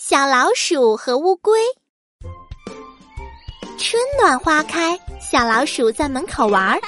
[0.00, 1.58] 小老鼠和乌龟。
[3.76, 6.80] 春暖花开，小老鼠在门口玩儿，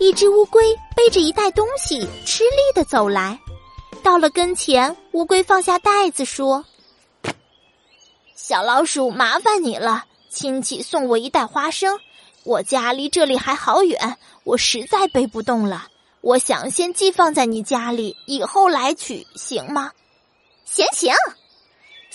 [0.00, 3.38] 一只乌龟背着一袋东西，吃力的走来。
[4.02, 6.64] 到了跟前，乌龟放下袋子说
[8.34, 12.00] ：“小老鼠，麻烦你了，亲戚送我一袋花生，
[12.42, 15.86] 我家离这里还好远，我实在背不动了。
[16.20, 19.92] 我想先寄放在你家里，以后来取，行吗
[20.66, 21.14] ？”“行行。”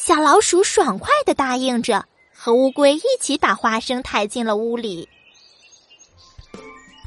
[0.04, 5.08] 小老鼠爽快的答应着，和乌龟一起把花生抬进了屋里。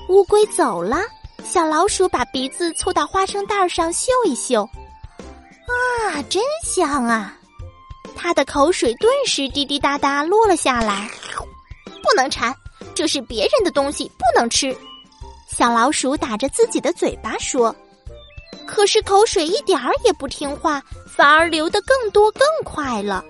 [0.09, 0.99] 乌龟走了，
[1.43, 7.37] 小老鼠把鼻子凑到花生袋上嗅一嗅，啊，真香啊！
[8.15, 11.11] 它的口水顿时滴滴答答落了下来。
[12.01, 12.55] 不能馋，
[12.95, 14.75] 这是别人的东西，不能吃。
[15.49, 17.75] 小老鼠打着自己的嘴巴说。
[18.67, 23.25] 可是口水一点儿也不听话，反而流得更多更快了。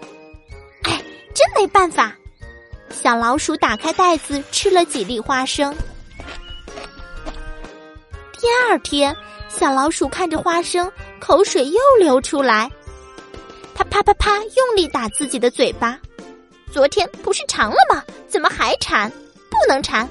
[0.82, 1.02] 哎，
[1.34, 2.12] 真没办法！
[2.90, 5.74] 小老鼠打开袋子吃了几粒花生。
[8.38, 9.14] 第二天，
[9.48, 12.70] 小老鼠看着花生，口水又流出来。
[13.74, 15.98] 它啪啪啪用力打自己的嘴巴。
[16.70, 18.02] 昨天不是尝了吗？
[18.28, 19.10] 怎么还馋？
[19.50, 20.08] 不能馋！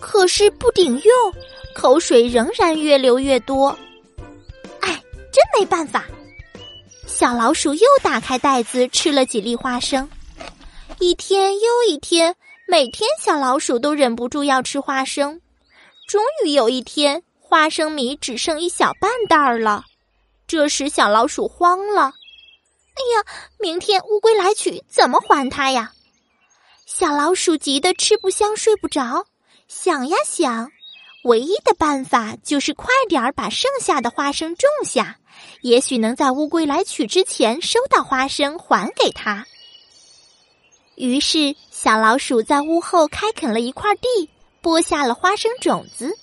[0.00, 1.34] 可是不顶用，
[1.74, 3.76] 口水仍然越流越多。
[5.32, 6.04] 真没办法，
[7.06, 10.08] 小老鼠又打开袋子吃了几粒花生。
[10.98, 12.34] 一天又一天，
[12.66, 15.40] 每天小老鼠都忍不住要吃花生。
[16.08, 19.84] 终于有一天，花生米只剩一小半袋儿了。
[20.46, 22.02] 这时，小老鼠慌了
[22.96, 23.24] ：“哎呀，
[23.60, 25.92] 明天乌龟来取，怎么还它呀？”
[26.86, 29.26] 小老鼠急得吃不香睡不着，
[29.68, 30.72] 想呀想。
[31.24, 35.18] 唯一的办法就是快点儿把剩下的花生种下，
[35.62, 39.46] 也许能在乌龟来取之前收到花生还给他。
[40.94, 46.16] 于是，小老鼠在屋后开垦了一块地，播下了花生种子。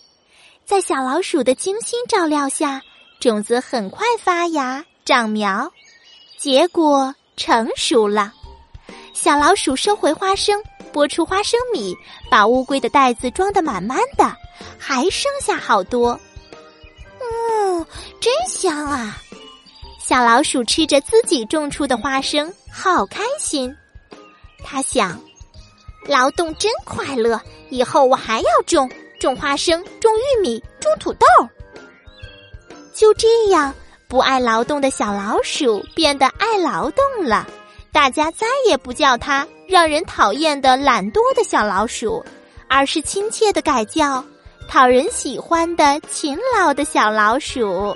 [0.65, 2.81] 在小老鼠的精心照料下，
[3.19, 5.71] 种子很快发芽长苗，
[6.37, 8.33] 结果成熟了。
[9.13, 10.61] 小老鼠收回花生。
[10.95, 11.93] 剥出花生米，
[12.29, 14.33] 把乌龟的袋子装得满满的，
[14.79, 16.17] 还剩下好多。
[17.19, 17.85] 嗯，
[18.21, 19.17] 真香啊！
[19.99, 23.75] 小老鼠吃着自己种出的花生，好开心。
[24.63, 25.19] 他想，
[26.07, 28.89] 劳动真快乐，以后我还要种
[29.19, 31.27] 种花生，种玉米，种土豆。
[32.93, 33.73] 就这样，
[34.07, 37.45] 不爱劳动的小老鼠变得爱劳动了。
[37.95, 42.21] 大家再也不叫它让人讨厌的懒惰的小老鼠，
[42.67, 44.21] 而是亲切的改叫
[44.67, 47.95] 讨人喜欢的勤劳的小老鼠。